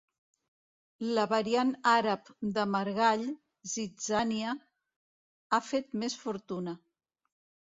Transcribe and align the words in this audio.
La 1.17 1.25
variant 1.33 1.73
àrab 1.91 2.31
de 2.55 2.65
margall 2.77 3.25
—zitzània— 3.75 4.57
ha 5.51 5.61
fet 5.69 5.97
més 6.05 6.17
fortuna. 6.25 6.75